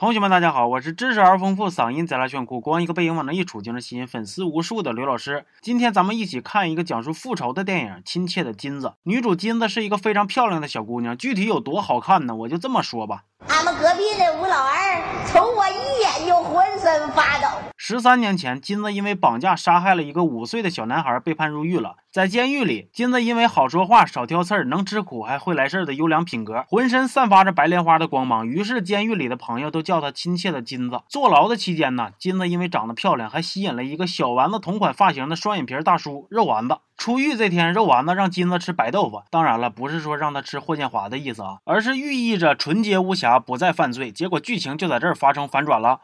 [0.00, 5.44] 同学们，大家好，我是知识而丰富、嗓音贼拉炫酷、光一个背影往那一杵就能吸引粉丝无数的刘老师。
[5.60, 8.86] 今天咱们一起看一个讲述复仇的电影《亲切的金子》。
[9.02, 12.34] 女主金子是一个非常漂亮的小姑娘，具体有多好看呢？
[12.34, 13.24] 我就这么说吧。
[13.48, 17.29] 俺们隔壁的吴老二，瞅我一眼就浑身发。
[17.90, 21.96] 十三年前，金子因为绑架杀害了一个五岁的小男孩，被判入狱了。
[22.12, 28.46] 在监狱里，金子因为好说话、少挑刺儿、能吃苦，还会来事儿的优良品格，浑身散发着白莲花的光芒。
[28.46, 31.00] 于是，监狱里的朋友都叫他亲切的金子。
[31.08, 36.78] 坐牢的期间呢，金子因为长得漂亮，还吸引了一个小丸子同款发型的双眼皮大叔肉丸子。
[36.96, 44.12] 出狱这天，肉丸子让金子吃白豆腐，当然了，不是说让他吃霍建华的意思啊，而是寓意着纯洁无瑕，不再犯罪。
[44.12, 45.98] 结果剧情就在这儿发生反转了。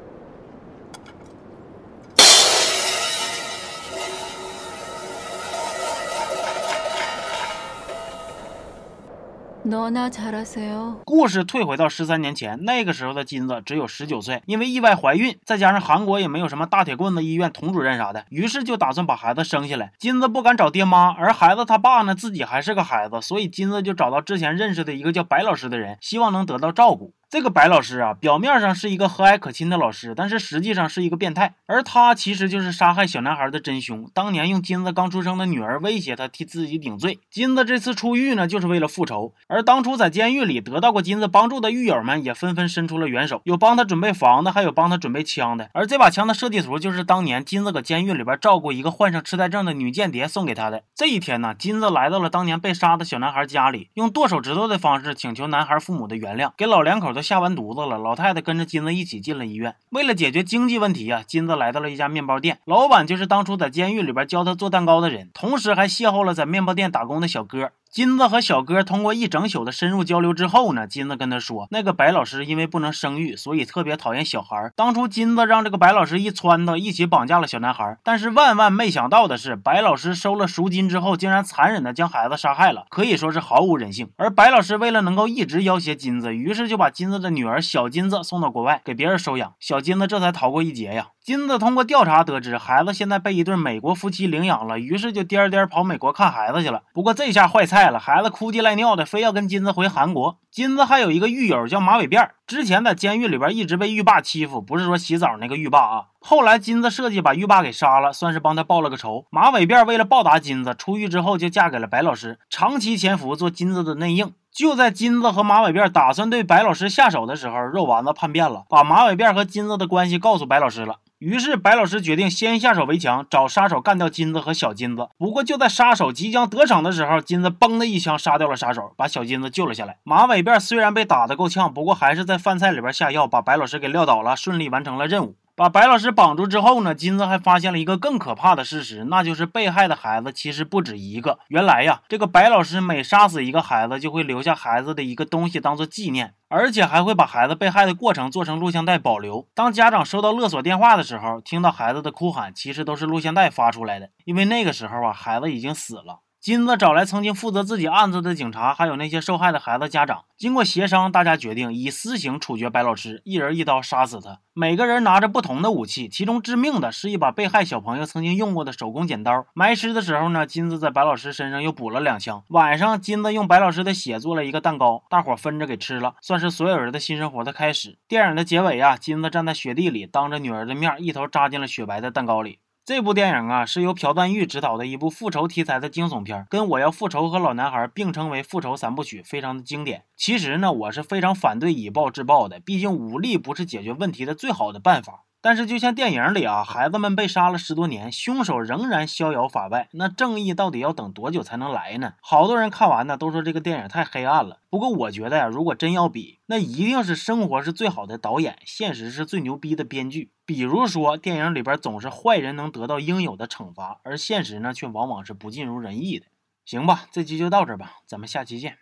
[11.05, 19.93] 故事退回到十三年前，那个时候的金子只有十九岁，因为意外怀孕，再加上韩国也没有什么大铁棍子医院、童主任啥的，于是就打算把孩子生下来。
[19.99, 27.16] 金子不敢找爹妈，而孩子他爸呢，自己还是个孩子，所以金子就找到之前认识的一个叫白老师的人，希望能得到照顾。
[27.29, 34.09] 这个白老师啊，表面上是一个和蔼可亲的老师，但是实际上是一个变态，而他其实就是杀害小男孩的真凶。
[34.15, 37.19] 当年用金子刚出生的女儿威胁他替自己顶罪。
[37.29, 39.35] 金子这次出狱呢，就是为了复仇。
[39.49, 45.69] 而当初在监狱里得到过金子帮助的狱友们，也纷纷伸出了援手，有帮他准备房的，还有帮他准备枪的。
[45.75, 50.85] 而这把枪的设计图，就是当年金子搁监狱里边照顾一个患上痴呆症的女间谍送给他的。
[50.95, 57.97] 这一天呢，金子来到了当年被杀的小男孩家里，用剁手指头的方式请求男孩父母的原谅，给老两口都下完犊子了。
[57.99, 59.75] 老太太跟着金子一起进了医院。
[59.89, 67.73] 为了解决经济问题啊，金子来到了一家面包店，老板就是当初在监狱里边教他做蛋糕的人，同时还邂逅了在面包店打工的小哥。
[67.91, 74.71] 金子和小哥通过一整宿的深入交流之后呢，金子跟他说，那个白老师因为不能生育，所以特别讨厌小孩。
[74.77, 77.97] 当初金子让这个白老师一撺掇，一起绑架了小男孩。
[78.03, 84.11] 但是万万没想到的是，白老师收了赎金之后，竟然残忍的将孩子杀害了，可以说是毫无人性。
[84.17, 91.09] 而白老师为了能够一直要挟金子，于是就把金子的女儿小金子送到国外给别人收养，小金子这才逃过一劫呀。
[91.27, 96.85] 金子通过调查得知，孩子现在被一对美国夫妻领养了，于是就颠颠跑美国看孩子去了。
[96.93, 100.39] 不过这下坏菜了，孩子哭唧赖尿的，非要跟金子回韩国。
[100.53, 106.05] 金子还有一个狱友叫马尾辫，之前在监狱里边一直被狱霸欺负，不是说洗澡那个狱霸啊。
[106.21, 109.27] 后来金子设计把狱霸给杀了，算是帮他报了个仇。
[109.31, 114.33] 马尾辫为了报答金子，出狱之后就嫁给了白老师，长期潜伏做金子的内应。
[114.57, 120.97] 就在金子和马尾辫打算对白老师下手的时候，肉丸子叛变了，把马尾辫和金子的关系告诉白老师了。
[121.19, 125.09] 于是白老师决定先下手为强，找杀手干掉金子和小金子。
[125.19, 129.99] 不过就在杀手即将得逞的时候，金子嘣的一枪杀掉了杀手，把小金子救了下来。
[130.05, 135.35] 马尾辫虽然被打得够呛，不过还是在饭菜里边下药，把白老师给撂倒了，顺利完成了任务。
[135.57, 141.39] 把白老师绑住之后呢，金子还发现了一个更可怕的事实，那就是被害的孩子其实不止一个。
[141.49, 149.49] 原来呀，这个白老师每杀死一个孩子，就会留下孩子的一个东西当做纪念，而且还会把孩子被害的过程做成录像带保留。
[149.55, 156.21] 当家长收到勒索电话的时候，听到孩子的哭喊，其实都是录像带发出来的，因为那个时候啊，孩子已经死了。
[156.47, 160.27] 金子找来曾经负责自己案子的警察，还有那些受害的孩子家长。
[160.37, 164.39] 经过协商，大家决定以私刑处决白老师，一人一刀杀死他。
[164.53, 169.45] 每个人拿着不同的武器，其中致命的是一把被害小朋友曾经用过的手工剪刀。
[169.55, 172.45] 埋尸的时候呢，金子在白老师身上又补了两枪。
[172.51, 177.99] 晚上，金子用白老师的血做了一个蛋糕，大伙分着给吃了，算是所有人的新生活的开始。
[178.07, 182.61] 电影的结尾啊，金子站在雪地里，当着女儿的面，一头扎进了雪白的蛋糕里。
[182.87, 190.05] 这部电影啊，是由朴赞玉执导的一部复仇题材的惊悚片，跟《我要复仇》和《老男孩》并称为复仇三部曲，非常的经典。
[190.17, 195.26] 其实呢，我是非常反对以暴制暴的，毕竟武力不是解决问题的最好的办法。
[195.47, 202.15] 但是就像电影里啊，孩子们被杀了十多年，凶手仍然逍遥法外，那正义到底要等多久才能来呢？
[202.21, 204.59] 好多人看完呢，都说这个电影太黑暗了。
[204.69, 210.33] 不过我觉得呀，如果真要比，那一定是生活是最好的导演，现实是最牛逼的编剧。
[210.45, 216.27] 比如说，电影里边总是坏人能得到应有的惩罚，而现实呢，却往往是不尽如人意的。
[216.65, 218.79] 行吧，这期就到这吧，咱们下期见。